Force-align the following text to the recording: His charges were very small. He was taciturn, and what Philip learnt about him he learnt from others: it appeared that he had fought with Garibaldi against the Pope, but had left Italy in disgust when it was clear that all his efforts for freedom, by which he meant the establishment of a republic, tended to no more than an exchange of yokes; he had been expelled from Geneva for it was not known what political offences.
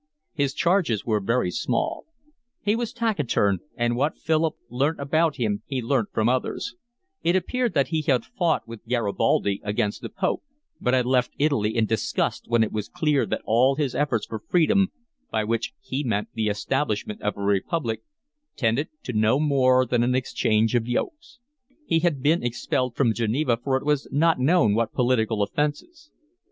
His 0.33 0.55
charges 0.55 1.05
were 1.05 1.19
very 1.19 1.51
small. 1.51 2.07
He 2.63 2.75
was 2.75 2.91
taciturn, 2.91 3.59
and 3.75 3.95
what 3.95 4.17
Philip 4.17 4.55
learnt 4.67 4.99
about 4.99 5.35
him 5.35 5.61
he 5.67 5.79
learnt 5.79 6.09
from 6.11 6.27
others: 6.27 6.73
it 7.21 7.35
appeared 7.35 7.75
that 7.75 7.89
he 7.89 8.01
had 8.01 8.25
fought 8.25 8.67
with 8.67 8.87
Garibaldi 8.87 9.61
against 9.63 10.01
the 10.01 10.09
Pope, 10.09 10.41
but 10.79 10.95
had 10.95 11.05
left 11.05 11.35
Italy 11.37 11.75
in 11.77 11.85
disgust 11.85 12.45
when 12.47 12.63
it 12.63 12.71
was 12.71 12.89
clear 12.89 13.27
that 13.27 13.43
all 13.45 13.75
his 13.75 13.93
efforts 13.93 14.25
for 14.25 14.39
freedom, 14.39 14.91
by 15.29 15.43
which 15.43 15.75
he 15.79 16.03
meant 16.03 16.29
the 16.33 16.47
establishment 16.47 17.21
of 17.21 17.37
a 17.37 17.41
republic, 17.41 18.01
tended 18.55 18.87
to 19.03 19.13
no 19.13 19.39
more 19.39 19.85
than 19.85 20.01
an 20.01 20.15
exchange 20.15 20.73
of 20.73 20.87
yokes; 20.87 21.37
he 21.85 21.99
had 21.99 22.23
been 22.23 22.41
expelled 22.41 22.95
from 22.95 23.13
Geneva 23.13 23.55
for 23.55 23.77
it 23.77 23.85
was 23.85 24.07
not 24.11 24.39
known 24.39 24.73
what 24.73 24.93
political 24.93 25.43
offences. 25.43 26.09